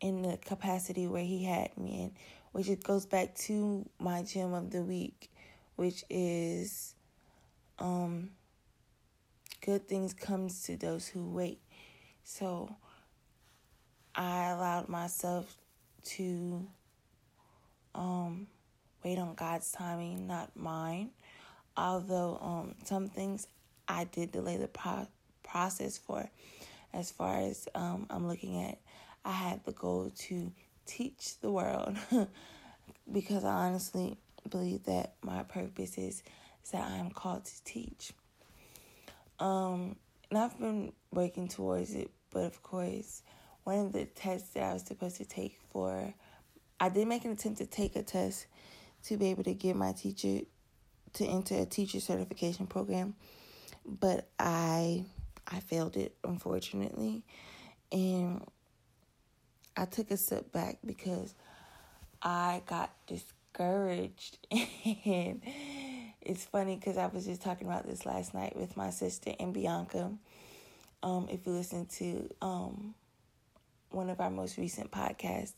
in 0.00 0.22
the 0.22 0.36
capacity 0.38 1.06
where 1.06 1.24
he 1.24 1.44
had 1.44 1.76
me 1.78 2.02
in 2.02 2.12
which 2.52 2.68
it 2.68 2.82
goes 2.82 3.06
back 3.06 3.34
to 3.34 3.88
my 3.98 4.22
gem 4.22 4.52
of 4.52 4.70
the 4.70 4.82
week, 4.82 5.30
which 5.76 6.04
is 6.10 6.94
um 7.78 8.30
good 9.60 9.86
things 9.88 10.14
comes 10.14 10.62
to 10.64 10.76
those 10.76 11.06
who 11.06 11.28
wait. 11.28 11.60
So 12.24 12.76
I 14.14 14.50
allowed 14.50 14.88
myself 14.88 15.56
to 16.04 16.66
um, 17.94 18.46
wait 19.04 19.18
on 19.18 19.34
God's 19.34 19.70
timing, 19.70 20.26
not 20.26 20.56
mine. 20.56 21.10
Although 21.76 22.38
um, 22.40 22.74
some 22.84 23.08
things 23.08 23.46
I 23.86 24.04
did 24.04 24.32
delay 24.32 24.56
the 24.56 24.68
pro- 24.68 25.08
process 25.42 25.98
for, 25.98 26.28
as 26.92 27.10
far 27.10 27.40
as 27.40 27.68
um, 27.74 28.06
I'm 28.10 28.26
looking 28.26 28.62
at, 28.62 28.78
I 29.24 29.32
had 29.32 29.64
the 29.64 29.72
goal 29.72 30.10
to 30.16 30.52
teach 30.90 31.38
the 31.40 31.50
world 31.50 31.96
because 33.12 33.44
I 33.44 33.68
honestly 33.68 34.18
believe 34.48 34.84
that 34.84 35.14
my 35.22 35.42
purpose 35.44 35.96
is, 35.98 36.22
is 36.64 36.70
that 36.72 36.90
I 36.90 36.96
am 36.96 37.10
called 37.10 37.44
to 37.44 37.64
teach. 37.64 38.12
Um, 39.38 39.96
and 40.30 40.38
I've 40.38 40.58
been 40.58 40.92
working 41.12 41.48
towards 41.48 41.94
it, 41.94 42.10
but 42.30 42.44
of 42.44 42.62
course, 42.62 43.22
one 43.64 43.86
of 43.86 43.92
the 43.92 44.04
tests 44.04 44.50
that 44.50 44.62
I 44.64 44.72
was 44.72 44.82
supposed 44.82 45.16
to 45.18 45.24
take 45.24 45.58
for, 45.72 46.12
I 46.78 46.88
did 46.88 47.06
make 47.06 47.24
an 47.24 47.32
attempt 47.32 47.58
to 47.58 47.66
take 47.66 47.96
a 47.96 48.02
test 48.02 48.46
to 49.04 49.16
be 49.16 49.30
able 49.30 49.44
to 49.44 49.54
get 49.54 49.76
my 49.76 49.92
teacher 49.92 50.40
to 51.12 51.24
enter 51.24 51.56
a 51.56 51.66
teacher 51.66 51.98
certification 51.98 52.66
program, 52.66 53.14
but 53.84 54.28
I 54.38 55.04
I 55.48 55.58
failed 55.60 55.96
it 55.96 56.14
unfortunately, 56.22 57.24
and 57.90 58.46
I 59.80 59.86
took 59.86 60.10
a 60.10 60.18
step 60.18 60.52
back 60.52 60.76
because 60.84 61.34
I 62.22 62.60
got 62.66 62.90
discouraged 63.06 64.36
and 64.52 65.40
it's 66.20 66.44
funny 66.44 66.76
because 66.76 66.98
I 66.98 67.06
was 67.06 67.24
just 67.24 67.40
talking 67.40 67.66
about 67.66 67.86
this 67.86 68.04
last 68.04 68.34
night 68.34 68.54
with 68.54 68.76
my 68.76 68.90
sister 68.90 69.32
and 69.40 69.54
Bianca. 69.54 70.12
Um, 71.02 71.28
if 71.30 71.46
you 71.46 71.52
listen 71.52 71.86
to 71.96 72.28
um, 72.42 72.94
one 73.90 74.10
of 74.10 74.20
our 74.20 74.28
most 74.28 74.58
recent 74.58 74.90
podcasts, 74.90 75.54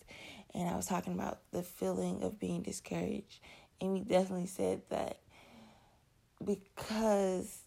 and 0.55 0.69
I 0.69 0.76
was 0.76 0.87
talking 0.87 1.14
about 1.14 1.41
the 1.50 1.64
feeling 1.64 2.23
of 2.23 2.38
being 2.38 2.62
discouraged, 2.62 3.41
and 3.81 3.93
we 3.93 4.00
definitely 4.02 4.47
said 4.47 4.83
that 4.91 5.19
because 6.45 7.59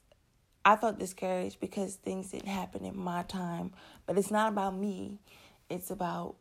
I 0.63 0.77
felt 0.77 0.99
discouraged 0.99 1.59
because 1.59 1.95
things 1.95 2.31
didn't 2.31 2.47
happen 2.47 2.85
in 2.85 2.97
my 2.97 3.23
time, 3.23 3.73
but 4.05 4.17
it's 4.17 4.31
not 4.31 4.53
about 4.53 4.73
me, 4.73 5.19
it's 5.69 5.91
about 5.91 6.35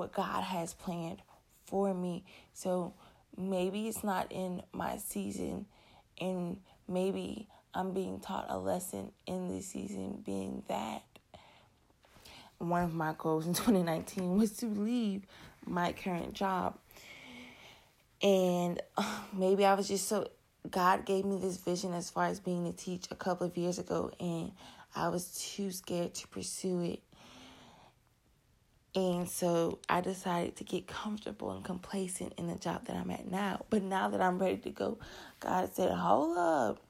what 0.00 0.12
God 0.12 0.42
has 0.42 0.72
planned 0.72 1.20
for 1.66 1.92
me. 1.92 2.24
So 2.54 2.94
maybe 3.36 3.86
it's 3.86 4.02
not 4.02 4.32
in 4.32 4.62
my 4.72 4.96
season 4.96 5.66
and 6.18 6.56
maybe 6.88 7.48
I'm 7.74 7.92
being 7.92 8.18
taught 8.18 8.46
a 8.48 8.58
lesson 8.58 9.12
in 9.26 9.48
this 9.48 9.66
season, 9.66 10.22
being 10.24 10.62
that 10.68 11.02
one 12.56 12.82
of 12.82 12.94
my 12.94 13.14
goals 13.16 13.46
in 13.46 13.52
2019 13.54 14.38
was 14.38 14.52
to 14.58 14.66
leave 14.66 15.26
my 15.66 15.92
current 15.92 16.32
job. 16.32 16.78
And 18.22 18.80
maybe 19.34 19.66
I 19.66 19.74
was 19.74 19.86
just 19.86 20.08
so, 20.08 20.28
God 20.70 21.04
gave 21.04 21.26
me 21.26 21.38
this 21.38 21.58
vision 21.58 21.92
as 21.92 22.08
far 22.08 22.24
as 22.24 22.40
being 22.40 22.66
a 22.66 22.72
teach 22.72 23.04
a 23.10 23.14
couple 23.14 23.46
of 23.46 23.56
years 23.58 23.78
ago, 23.78 24.10
and 24.18 24.52
I 24.96 25.08
was 25.08 25.52
too 25.54 25.70
scared 25.70 26.14
to 26.14 26.28
pursue 26.28 26.80
it. 26.80 27.02
And 28.94 29.28
so 29.28 29.78
I 29.88 30.00
decided 30.00 30.56
to 30.56 30.64
get 30.64 30.88
comfortable 30.88 31.52
and 31.52 31.64
complacent 31.64 32.34
in 32.36 32.48
the 32.48 32.56
job 32.56 32.86
that 32.86 32.96
I'm 32.96 33.10
at 33.10 33.30
now. 33.30 33.64
But 33.70 33.82
now 33.82 34.08
that 34.08 34.20
I'm 34.20 34.38
ready 34.38 34.56
to 34.58 34.70
go, 34.70 34.98
God 35.38 35.72
said, 35.72 35.92
Hold 35.92 36.36
up. 36.36 36.82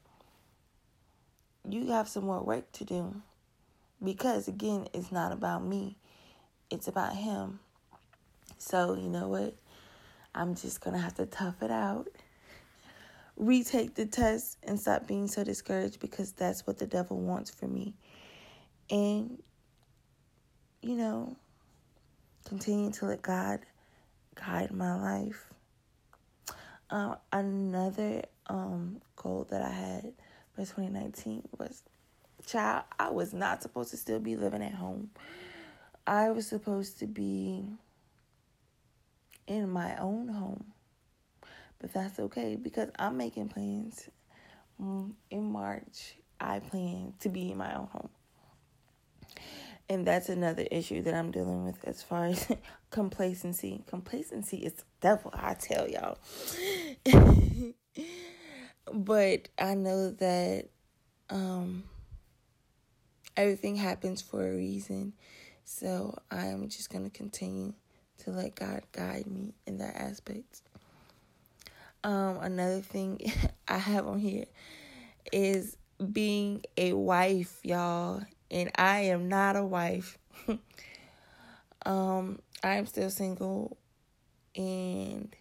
You 1.69 1.91
have 1.91 2.07
some 2.07 2.25
more 2.25 2.41
work 2.41 2.71
to 2.73 2.85
do. 2.85 3.21
Because 4.03 4.47
again, 4.47 4.87
it's 4.93 5.11
not 5.11 5.31
about 5.31 5.63
me, 5.63 5.95
it's 6.71 6.87
about 6.87 7.15
Him. 7.15 7.59
So, 8.57 8.95
you 8.95 9.09
know 9.09 9.27
what? 9.27 9.55
I'm 10.33 10.55
just 10.55 10.81
going 10.81 10.95
to 10.95 11.01
have 11.01 11.15
to 11.15 11.25
tough 11.25 11.61
it 11.61 11.71
out, 11.71 12.07
retake 13.35 13.95
the 13.95 14.05
test, 14.05 14.57
and 14.63 14.79
stop 14.79 15.07
being 15.07 15.27
so 15.27 15.43
discouraged 15.43 15.99
because 15.99 16.31
that's 16.31 16.65
what 16.65 16.79
the 16.79 16.87
devil 16.87 17.19
wants 17.19 17.51
for 17.51 17.67
me. 17.67 17.93
And, 18.89 19.41
you 20.81 20.95
know, 20.95 21.35
continue 22.45 22.91
to 22.91 23.05
let 23.05 23.21
God 23.21 23.59
guide 24.35 24.71
my 24.71 24.95
life. 24.95 25.45
Um, 26.89 27.15
another 27.31 28.23
um, 28.47 29.01
goal 29.15 29.47
that 29.49 29.61
I 29.61 29.69
had 29.69 30.13
for 30.53 30.61
2019 30.61 31.47
was, 31.57 31.83
child, 32.45 32.83
I 32.99 33.09
was 33.09 33.33
not 33.33 33.61
supposed 33.61 33.91
to 33.91 33.97
still 33.97 34.19
be 34.19 34.35
living 34.35 34.61
at 34.61 34.73
home. 34.73 35.11
I 36.05 36.31
was 36.31 36.47
supposed 36.47 36.99
to 36.99 37.07
be 37.07 37.65
in 39.47 39.69
my 39.69 39.95
own 39.97 40.27
home. 40.27 40.65
But 41.79 41.93
that's 41.93 42.19
okay 42.19 42.55
because 42.55 42.89
I'm 42.99 43.17
making 43.17 43.49
plans. 43.49 44.09
Mm, 44.81 45.13
in 45.29 45.51
March, 45.51 46.15
I 46.39 46.59
plan 46.59 47.13
to 47.19 47.29
be 47.29 47.51
in 47.51 47.57
my 47.57 47.75
own 47.75 47.87
home. 47.87 48.09
And 49.91 50.07
that's 50.07 50.29
another 50.29 50.65
issue 50.71 51.01
that 51.01 51.13
I'm 51.13 51.31
dealing 51.31 51.65
with 51.65 51.83
as 51.83 52.01
far 52.01 52.27
as 52.27 52.47
complacency. 52.91 53.83
Complacency 53.87 54.59
is 54.59 54.71
the 54.71 54.83
devil, 55.01 55.31
I 55.33 55.53
tell 55.53 55.85
y'all. 55.89 56.17
but 58.93 59.49
I 59.59 59.73
know 59.73 60.11
that 60.11 60.69
um, 61.29 61.83
everything 63.35 63.75
happens 63.75 64.21
for 64.21 64.47
a 64.47 64.55
reason. 64.55 65.11
So 65.65 66.17
I'm 66.31 66.69
just 66.69 66.89
going 66.89 67.03
to 67.03 67.09
continue 67.09 67.73
to 68.19 68.31
let 68.31 68.55
God 68.55 68.83
guide 68.93 69.27
me 69.27 69.55
in 69.67 69.79
that 69.79 69.97
aspect. 69.97 70.61
Um, 72.05 72.37
another 72.39 72.79
thing 72.79 73.19
I 73.67 73.77
have 73.77 74.07
on 74.07 74.19
here 74.19 74.45
is 75.33 75.75
being 76.13 76.63
a 76.77 76.93
wife, 76.93 77.59
y'all 77.63 78.23
and 78.51 78.69
I 78.75 78.99
am 79.01 79.29
not 79.29 79.55
a 79.55 79.63
wife. 79.63 80.19
um, 81.85 82.39
I 82.63 82.75
am 82.75 82.85
still 82.85 83.09
single 83.09 83.77
and 84.55 85.33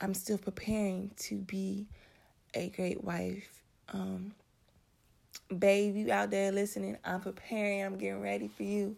I'm 0.00 0.14
still 0.14 0.38
preparing 0.38 1.10
to 1.20 1.36
be 1.36 1.88
a 2.54 2.68
great 2.68 3.02
wife. 3.02 3.62
Um, 3.92 4.34
babe, 5.58 5.96
you 5.96 6.12
out 6.12 6.30
there 6.30 6.52
listening, 6.52 6.98
I'm 7.04 7.20
preparing, 7.20 7.82
I'm 7.82 7.96
getting 7.96 8.20
ready 8.20 8.48
for 8.48 8.62
you. 8.62 8.96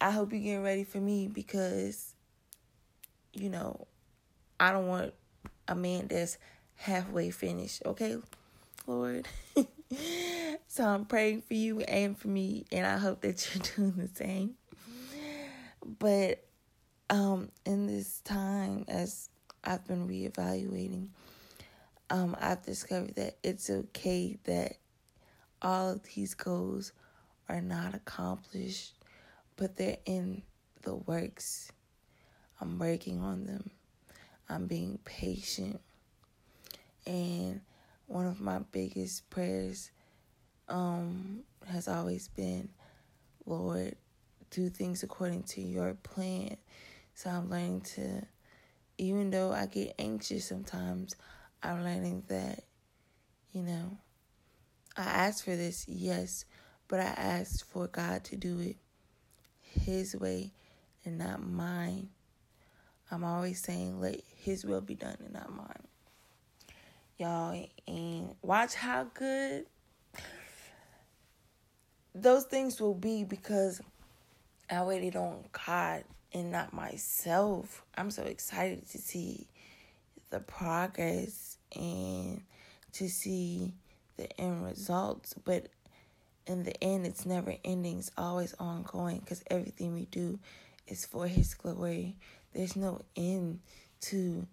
I 0.00 0.10
hope 0.10 0.32
you're 0.32 0.40
getting 0.40 0.62
ready 0.62 0.84
for 0.84 0.98
me 0.98 1.28
because, 1.28 2.14
you 3.34 3.50
know, 3.50 3.86
I 4.58 4.72
don't 4.72 4.88
want 4.88 5.12
a 5.68 5.74
man 5.74 6.08
that's 6.08 6.38
halfway 6.76 7.30
finished, 7.30 7.82
okay, 7.84 8.16
Lord? 8.86 9.28
so 10.66 10.84
I'm 10.84 11.04
praying 11.04 11.42
for 11.42 11.54
you 11.54 11.80
and 11.80 12.18
for 12.18 12.28
me, 12.28 12.64
and 12.72 12.86
I 12.86 12.98
hope 12.98 13.20
that 13.22 13.48
you're 13.54 13.64
doing 13.76 13.94
the 13.96 14.14
same. 14.14 14.54
But 15.98 16.44
um, 17.10 17.50
in 17.64 17.86
this 17.86 18.20
time, 18.20 18.84
as 18.88 19.28
I've 19.62 19.86
been 19.86 20.08
reevaluating, 20.08 21.08
um, 22.10 22.36
I've 22.40 22.62
discovered 22.62 23.14
that 23.16 23.36
it's 23.42 23.70
okay 23.70 24.38
that 24.44 24.76
all 25.62 25.90
of 25.90 26.02
these 26.14 26.34
goals 26.34 26.92
are 27.48 27.60
not 27.60 27.94
accomplished, 27.94 28.94
but 29.56 29.76
they're 29.76 29.98
in 30.04 30.42
the 30.82 30.94
works. 30.94 31.70
I'm 32.60 32.78
working 32.78 33.20
on 33.20 33.44
them. 33.46 33.70
I'm 34.48 34.66
being 34.66 34.98
patient. 35.04 35.80
And 37.06 37.60
one 38.06 38.26
of 38.26 38.40
my 38.40 38.60
biggest 38.70 39.28
prayers 39.30 39.90
um, 40.68 41.40
has 41.68 41.88
always 41.88 42.28
been, 42.28 42.68
Lord, 43.44 43.96
do 44.50 44.68
things 44.68 45.02
according 45.02 45.42
to 45.44 45.60
your 45.60 45.94
plan. 45.94 46.56
So 47.14 47.30
I'm 47.30 47.50
learning 47.50 47.82
to, 47.94 48.22
even 48.98 49.30
though 49.30 49.52
I 49.52 49.66
get 49.66 49.94
anxious 49.98 50.48
sometimes, 50.48 51.16
I'm 51.62 51.82
learning 51.82 52.24
that, 52.28 52.64
you 53.52 53.62
know, 53.62 53.98
I 54.96 55.02
asked 55.02 55.44
for 55.44 55.56
this, 55.56 55.86
yes, 55.88 56.44
but 56.88 57.00
I 57.00 57.04
asked 57.04 57.64
for 57.64 57.88
God 57.88 58.24
to 58.24 58.36
do 58.36 58.60
it 58.60 58.76
His 59.60 60.14
way 60.14 60.52
and 61.04 61.18
not 61.18 61.44
mine. 61.44 62.10
I'm 63.10 63.24
always 63.24 63.60
saying, 63.60 64.00
let 64.00 64.20
His 64.36 64.64
will 64.64 64.80
be 64.80 64.94
done 64.94 65.16
and 65.20 65.32
not 65.32 65.52
mine 65.52 65.86
y'all, 67.18 67.68
and 67.86 68.34
watch 68.42 68.74
how 68.74 69.04
good 69.14 69.66
those 72.14 72.44
things 72.44 72.80
will 72.80 72.94
be 72.94 73.24
because 73.24 73.80
I 74.70 74.82
waited 74.82 75.16
on 75.16 75.44
God 75.52 76.04
and 76.32 76.50
not 76.50 76.72
myself. 76.72 77.84
I'm 77.96 78.10
so 78.10 78.22
excited 78.24 78.88
to 78.90 78.98
see 78.98 79.48
the 80.30 80.40
progress 80.40 81.58
and 81.74 82.42
to 82.92 83.08
see 83.08 83.74
the 84.16 84.40
end 84.40 84.64
results. 84.64 85.34
But 85.44 85.68
in 86.46 86.64
the 86.64 86.82
end, 86.82 87.06
it's 87.06 87.26
never 87.26 87.54
ending, 87.64 87.98
it's 87.98 88.10
always 88.16 88.54
ongoing 88.58 89.20
because 89.20 89.42
everything 89.50 89.94
we 89.94 90.06
do 90.06 90.38
is 90.86 91.04
for 91.04 91.26
His 91.26 91.54
glory. 91.54 92.16
There's 92.52 92.76
no 92.76 93.02
end 93.14 93.60
to 94.02 94.46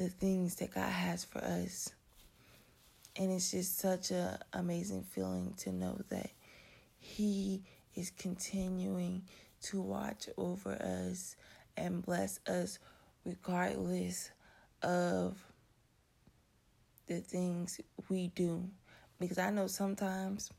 the 0.00 0.08
things 0.08 0.54
that 0.54 0.72
God 0.72 0.88
has 0.88 1.26
for 1.26 1.44
us. 1.44 1.92
And 3.16 3.30
it's 3.30 3.50
just 3.50 3.78
such 3.78 4.10
an 4.12 4.38
amazing 4.54 5.02
feeling 5.02 5.52
to 5.58 5.72
know 5.72 6.00
that 6.08 6.30
He 6.98 7.62
is 7.94 8.10
continuing 8.10 9.20
to 9.64 9.82
watch 9.82 10.26
over 10.38 10.72
us 10.72 11.36
and 11.76 12.02
bless 12.02 12.40
us 12.48 12.78
regardless 13.26 14.30
of 14.82 15.36
the 17.06 17.20
things 17.20 17.78
we 18.08 18.28
do. 18.28 18.64
Because 19.20 19.36
I 19.36 19.50
know 19.50 19.66
sometimes 19.66 20.50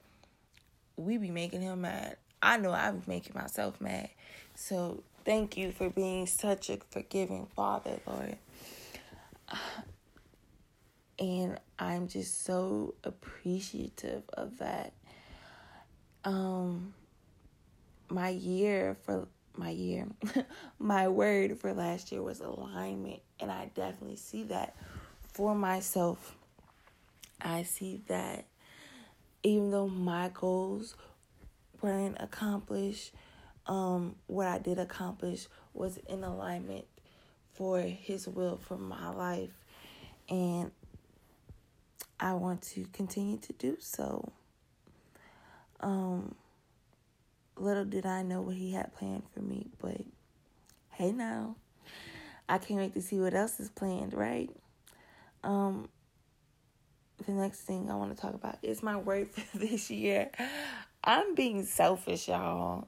we 0.98 1.18
be 1.18 1.32
making 1.32 1.62
him 1.62 1.82
mad. 1.82 2.18
I 2.44 2.58
know 2.58 2.74
I 2.74 2.92
be 2.92 3.02
making 3.08 3.34
myself 3.34 3.82
mad. 3.82 4.10
So 4.54 5.02
thank 5.26 5.58
you 5.58 5.72
for 5.72 5.90
being 5.90 6.28
such 6.28 6.70
a 6.70 6.78
forgiving 6.92 7.48
father, 7.56 8.00
Lord. 8.06 8.38
And 11.20 11.60
I'm 11.78 12.08
just 12.08 12.44
so 12.44 12.96
appreciative 13.04 14.24
of 14.34 14.58
that. 14.58 14.94
Um 16.24 16.94
my 18.10 18.30
year 18.30 18.98
for 19.04 19.28
my 19.56 19.70
year, 19.70 20.08
my 20.80 21.08
word 21.08 21.58
for 21.58 21.74
last 21.74 22.12
year 22.12 22.22
was 22.22 22.40
alignment, 22.40 23.22
and 23.40 23.52
I 23.52 23.70
definitely 23.76 24.18
see 24.18 24.44
that 24.44 24.76
for 25.34 25.56
myself. 25.56 26.36
I 27.42 27.64
see 27.64 28.02
that 28.08 28.46
even 29.44 29.72
though 29.72 29.88
my 29.88 30.30
goals 30.34 30.96
weren't 31.82 32.18
accomplished, 32.20 33.12
um, 33.66 34.16
what 34.28 34.48
I 34.48 34.60
did 34.60 34.78
accomplish 34.78 35.48
was 35.74 35.98
in 35.98 36.24
alignment 36.24 36.86
for 37.62 37.80
His 37.80 38.28
will 38.28 38.58
for 38.58 38.76
my 38.76 39.12
life, 39.12 39.52
and 40.28 40.72
I 42.20 42.34
want 42.34 42.64
to 42.64 42.88
continue 42.92 43.38
to 43.38 43.54
do 43.54 43.78
so. 43.80 44.32
Um, 45.80 46.34
little 47.56 47.86
did 47.86 48.08
I 48.08 48.24
know 48.24 48.42
what 48.42 48.56
he 48.56 48.72
had 48.72 48.96
planned 48.96 49.30
for 49.32 49.42
me, 49.42 49.68
but 49.80 50.02
hey 50.90 51.12
now. 51.12 51.56
I 52.50 52.58
can't 52.58 52.80
wait 52.80 52.96
to 52.96 53.02
see 53.04 53.20
what 53.20 53.36
else 53.36 53.60
is 53.60 53.70
planned, 53.70 54.16
right? 54.16 54.50
Um 55.44 55.88
the 57.28 57.32
next 57.34 57.60
thing 57.60 57.92
I 57.92 57.96
want 57.96 58.16
to 58.16 58.20
talk 58.20 58.34
about 58.34 58.58
is 58.64 58.82
my 58.82 58.98
word 58.98 59.30
for 59.32 59.60
this 59.60 59.92
year. 59.92 60.32
I'm 61.04 61.36
being 61.36 61.64
selfish, 61.64 62.28
y'all. 62.28 62.88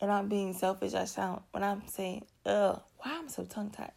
And 0.00 0.10
I'm 0.10 0.28
being 0.28 0.54
selfish. 0.54 0.94
I 0.94 1.04
sound 1.04 1.42
when 1.50 1.62
I'm 1.62 1.86
saying, 1.86 2.24
ugh, 2.46 2.80
why 2.96 3.18
I'm 3.18 3.28
so 3.28 3.44
tongue 3.44 3.68
tied. 3.68 3.92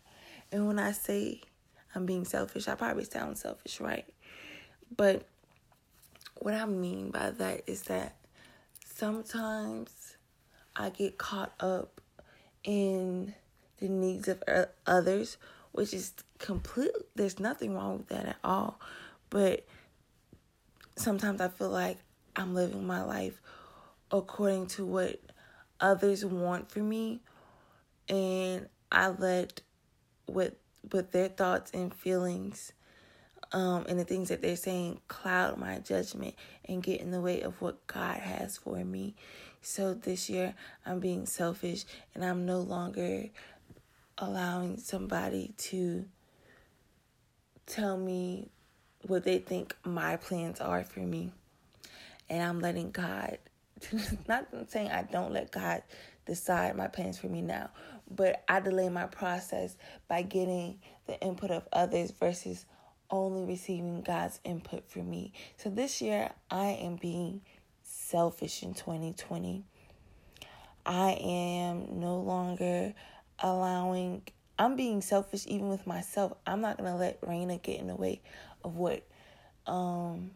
And 0.52 0.68
when 0.68 0.80
I 0.80 0.92
say 0.92 1.42
I'm 1.94 2.06
being 2.06 2.26
selfish, 2.26 2.68
I 2.68 2.76
probably 2.76 3.06
sound 3.06 3.38
selfish, 3.38 3.80
right? 3.80 4.06
But 4.96 5.26
what 6.40 6.54
I 6.54 6.66
mean 6.66 7.12
by 7.12 7.32
that 7.32 7.64
is 7.68 7.84
that 7.84 8.16
sometimes 8.86 10.18
I 10.76 10.90
get 10.90 11.18
caught 11.18 11.54
up 11.60 12.02
in 12.64 13.34
the 13.80 13.90
needs 13.90 14.28
of 14.28 14.44
others, 14.86 15.38
which 15.72 15.94
is 15.94 16.14
complete. 16.40 16.92
There's 17.16 17.40
nothing 17.40 17.76
wrong 17.76 17.98
with 17.98 18.08
that 18.08 18.26
at 18.26 18.38
all. 18.44 18.80
But 19.30 19.66
sometimes 20.96 21.42
I 21.42 21.50
feel 21.50 21.70
like 21.70 21.98
I'm 22.36 22.56
living 22.56 22.86
my 22.86 23.04
life 23.04 23.42
according 24.12 24.68
to 24.68 24.86
what 24.86 25.20
others 25.80 26.26
want 26.26 26.72
for 26.72 26.80
me, 26.80 27.22
and 28.08 28.68
I 28.92 29.10
let 29.10 29.62
what 30.34 30.56
with 30.92 31.12
their 31.12 31.28
thoughts 31.28 31.72
and 31.74 31.94
feelings 31.94 32.72
um, 33.52 33.86
and 33.88 34.00
the 34.00 34.04
things 34.04 34.30
that 34.30 34.42
they're 34.42 34.56
saying 34.56 35.00
cloud 35.08 35.58
my 35.58 35.80
judgment 35.80 36.36
and 36.66 36.84
get 36.84 37.02
in 37.02 37.12
the 37.12 37.22
way 37.22 37.42
of 37.42 37.62
what 37.62 37.86
God 37.88 38.18
has 38.18 38.58
for 38.58 38.78
me. 38.84 39.16
So 39.62 39.94
this 39.94 40.30
year, 40.30 40.54
I'm 40.86 41.00
being 41.00 41.26
selfish 41.26 41.86
and 42.14 42.24
I'm 42.24 42.46
no 42.46 42.60
longer 42.60 43.26
allowing 44.18 44.78
somebody 44.78 45.54
to 45.58 46.06
tell 47.66 47.98
me 47.98 48.50
what 49.08 49.24
they 49.24 49.40
think 49.40 49.76
my 49.84 50.18
plans 50.18 50.60
are 50.60 50.84
for 50.84 51.00
me. 51.00 51.32
And 52.30 52.44
I'm 52.44 52.60
letting 52.60 52.92
God, 52.92 53.38
not 54.28 54.48
saying 54.68 54.90
I 54.90 55.04
don't 55.04 55.34
let 55.34 55.52
God 55.52 55.84
decide 56.26 56.76
my 56.76 56.88
plans 56.88 57.18
for 57.18 57.28
me 57.28 57.42
now, 57.42 57.72
but 58.10 58.44
I 58.48 58.60
delay 58.60 58.90
my 58.90 59.06
process 59.06 59.76
by 60.08 60.22
getting 60.24 60.80
the 61.08 61.20
input 61.22 61.52
of 61.52 61.68
others 61.72 62.12
versus 62.12 62.66
only 63.12 63.46
receiving 63.46 64.02
God's 64.02 64.40
input 64.44 64.90
for 64.90 65.00
me. 65.00 65.34
So 65.58 65.70
this 65.70 66.02
year, 66.02 66.32
I 66.50 66.68
am 66.68 66.96
being 66.96 67.42
selfish 67.84 68.64
in 68.64 68.74
2020. 68.74 69.64
I 70.86 71.12
am 71.12 72.00
no 72.00 72.18
longer 72.18 72.94
allowing, 73.40 74.24
I'm 74.58 74.76
being 74.76 75.02
selfish 75.02 75.46
even 75.48 75.70
with 75.70 75.86
myself. 75.88 76.34
I'm 76.46 76.62
not 76.62 76.78
going 76.78 76.92
to 76.92 76.98
let 76.98 77.22
Raina 77.22 77.62
get 77.62 77.80
in 77.80 77.88
the 77.88 77.96
way 77.96 78.22
of 78.64 78.76
what 78.76 79.04
um, 79.68 80.32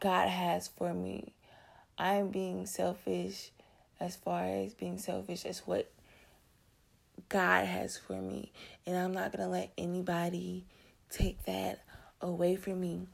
God 0.00 0.28
has 0.28 0.68
for 0.68 0.92
me. 0.92 1.34
I'm 1.98 2.28
being 2.28 2.66
selfish 2.66 3.50
as 4.00 4.16
far 4.16 4.44
as 4.44 4.74
being 4.74 4.98
selfish 4.98 5.44
as 5.44 5.60
what 5.60 5.90
God 7.28 7.66
has 7.66 7.96
for 7.96 8.20
me. 8.20 8.52
And 8.86 8.96
I'm 8.96 9.12
not 9.12 9.32
going 9.32 9.44
to 9.44 9.50
let 9.50 9.72
anybody 9.76 10.64
take 11.10 11.44
that 11.44 11.82
away 12.20 12.56
from 12.56 12.80
me. 12.80 13.06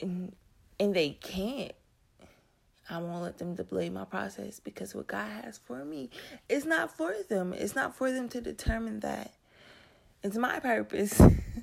And, 0.00 0.34
and 0.80 0.94
they 0.94 1.10
can't. 1.10 1.72
I 2.90 2.98
won't 2.98 3.22
let 3.22 3.36
them 3.36 3.54
delay 3.54 3.90
my 3.90 4.04
process 4.04 4.60
because 4.60 4.94
what 4.94 5.08
God 5.08 5.30
has 5.42 5.58
for 5.58 5.84
me 5.84 6.08
is 6.48 6.64
not 6.64 6.96
for 6.96 7.14
them. 7.28 7.52
It's 7.52 7.74
not 7.74 7.94
for 7.94 8.10
them 8.10 8.30
to 8.30 8.40
determine 8.40 9.00
that. 9.00 9.34
It's 10.22 10.38
my 10.38 10.58
purpose. 10.58 11.20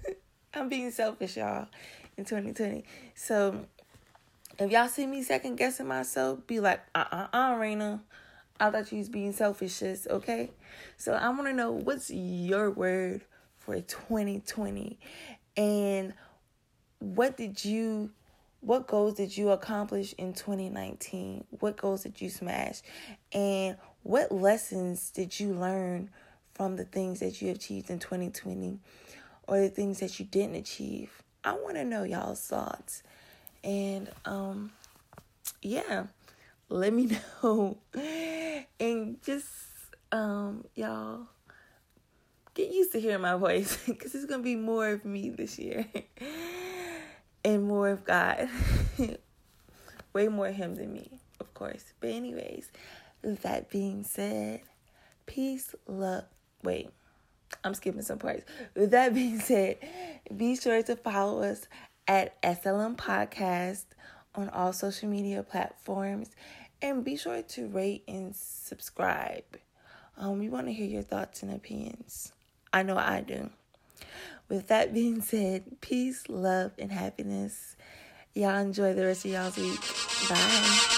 I'm 0.54 0.70
being 0.70 0.92
selfish, 0.92 1.36
y'all, 1.36 1.68
in 2.16 2.26
2020. 2.26 2.86
So 3.16 3.66
if 4.58 4.72
y'all 4.72 4.88
see 4.88 5.06
me 5.06 5.24
second 5.24 5.58
guessing 5.58 5.88
myself, 5.88 6.46
be 6.48 6.60
like, 6.60 6.82
uh 6.94 7.06
uh 7.12 7.28
uh, 7.34 7.56
Raina. 7.56 8.02
I 8.58 8.72
thought 8.72 8.92
you 8.92 9.00
was 9.00 9.10
being 9.10 9.34
selfish, 9.34 9.82
okay? 9.84 10.52
So 10.96 11.14
I 11.14 11.28
want 11.30 11.48
to 11.48 11.54
know 11.54 11.72
what's 11.72 12.10
your 12.10 12.72
word 12.72 13.26
for 13.58 13.76
2020 13.76 14.98
and 15.58 16.14
what 17.00 17.36
did 17.36 17.66
you 17.66 18.12
what 18.62 18.88
goals 18.88 19.16
did 19.16 19.38
you 19.38 19.50
accomplish 19.52 20.14
in 20.18 20.34
2019? 20.34 21.46
What 21.60 21.78
goals 21.78 22.02
did 22.02 22.20
you 22.20 22.30
smash? 22.30 22.82
And 23.32 23.78
what 24.02 24.32
lessons 24.32 25.12
did 25.12 25.40
you 25.40 25.54
learn 25.54 26.10
from 26.56 26.76
the 26.76 26.86
things 26.86 27.20
that 27.20 27.44
you 27.44 27.52
achieved 27.52 27.92
in 27.92 28.00
2020 28.00 28.80
or 29.48 29.60
the 29.60 29.70
things 29.70 30.00
that 30.00 30.20
you 30.20 30.26
didn't 30.26 30.56
achieve? 30.56 31.22
I 31.44 31.54
want 31.54 31.76
to 31.76 31.86
know 31.86 32.04
y'all's 32.04 32.42
thoughts. 32.42 33.04
And 33.66 34.10
um 34.24 34.72
yeah, 35.62 36.06
let 36.70 36.94
me 36.94 37.10
know. 37.44 37.78
and 38.80 39.22
just 39.22 39.50
um 40.12 40.66
y'all 40.76 41.28
get 42.54 42.72
used 42.72 42.94
to 42.94 43.02
hearing 43.02 43.22
my 43.22 43.36
voice 43.36 43.76
cuz 44.00 44.16
it's 44.16 44.26
to 44.26 44.40
be 44.40 44.56
more 44.56 44.90
of 44.90 45.04
me 45.04 45.30
this 45.30 45.60
year. 45.60 45.86
and 47.46 47.64
more 47.64 47.90
of 47.90 48.04
God. 48.04 48.50
Way 50.14 50.28
more 50.30 50.48
him 50.48 50.76
than 50.76 50.94
me, 50.94 51.20
of 51.40 51.54
course. 51.54 51.94
But 52.00 52.10
anyways, 52.10 52.72
that 53.22 53.70
being 53.70 54.04
said, 54.04 54.62
peace, 55.26 55.76
love. 55.88 56.24
Wait, 56.64 56.90
I'm 57.64 57.74
skipping 57.74 58.02
some 58.02 58.18
parts. 58.18 58.46
With 58.76 58.92
that 58.92 59.14
being 59.14 59.40
said, 59.40 59.78
be 60.36 60.56
sure 60.56 60.82
to 60.84 60.96
follow 60.96 61.44
us 61.44 61.68
at 62.08 62.42
SLM 62.42 62.96
Podcast 62.96 63.86
on 64.36 64.50
all 64.50 64.74
social 64.74 65.10
media 65.10 65.44
platforms. 65.44 66.30
And 66.82 67.04
be 67.04 67.18
sure 67.18 67.42
to 67.42 67.68
rate 67.68 68.04
and 68.08 68.36
subscribe. 68.36 69.44
Um, 70.18 70.40
we 70.40 70.50
want 70.50 70.68
to 70.68 70.74
hear 70.74 70.88
your 70.88 71.02
thoughts 71.02 71.42
and 71.42 71.52
opinions. 71.54 72.32
I 72.72 72.84
know 72.84 72.98
I 72.98 73.22
do. 73.22 73.50
With 74.50 74.68
that 74.68 74.94
being 74.94 75.22
said, 75.22 75.82
peace, 75.82 76.30
love, 76.30 76.72
and 76.78 76.92
happiness. 76.92 77.76
Y'all 78.34 78.58
enjoy 78.58 78.94
the 78.94 79.06
rest 79.06 79.26
of 79.26 79.32
y'all's 79.32 79.58
week. 79.58 79.80
Bye. 80.30 80.95